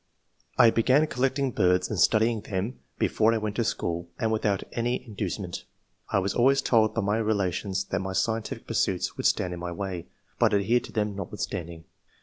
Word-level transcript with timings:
I 0.57 0.71
began 0.71 1.05
collecting 1.05 1.51
birds 1.51 1.87
and 1.87 1.99
studying 1.99 2.41
them 2.41 2.79
be 2.97 3.07
fore 3.07 3.35
I 3.35 3.37
went 3.37 3.55
to 3.57 3.63
school, 3.63 4.09
and 4.17 4.31
without 4.31 4.63
any 4.71 5.05
induce 5.05 5.37
ment. 5.37 5.63
I 6.09 6.17
was 6.17 6.33
always 6.33 6.59
told 6.63 6.95
by 6.95 7.01
my 7.01 7.17
relations 7.19 7.83
that 7.83 7.99
my 8.01 8.13
scientific 8.13 8.65
pursuits 8.65 9.15
would 9.15 9.27
stand 9.27 9.53
in 9.53 9.59
my 9.59 9.71
way, 9.71 10.07
but 10.39 10.55
adhered 10.55 10.85
to 10.85 10.91
them 10.91 11.15
notwithstanding. 11.15 11.83